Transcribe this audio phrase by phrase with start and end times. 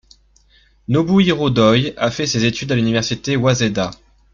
[0.87, 3.91] Nobuhiro Doi a fait ses études à l'université Waseda.